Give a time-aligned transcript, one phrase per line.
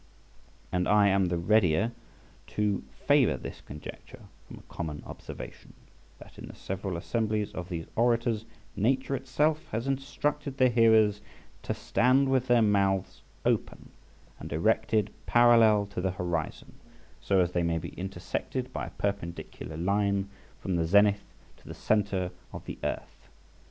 [0.01, 0.01] —Lucr.
[0.01, 0.71] lib.
[0.71, 0.79] 4.
[0.79, 1.91] {62c} And I am the readier
[2.47, 5.75] to favour this conjecture from a common observation,
[6.17, 8.45] that in the several assemblies of these orators
[8.75, 11.21] Nature itself has instructed the hearers
[11.61, 13.91] to stand with their mouths open
[14.39, 16.73] and erected parallel to the horizon,
[17.21, 20.27] so as they may be intersected by a perpendicular line
[20.59, 21.25] from the zenith
[21.57, 23.27] to the centre of the earth.